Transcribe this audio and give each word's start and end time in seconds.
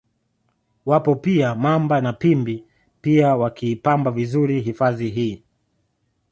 Wapo 0.85 1.15
pia 1.15 1.55
Mamba 1.55 2.01
na 2.01 2.13
Pimbi 2.13 2.63
pia 3.01 3.35
wakiipamba 3.35 4.11
vizuri 4.11 4.61
hifadhi 4.61 5.09
hii 5.09 5.43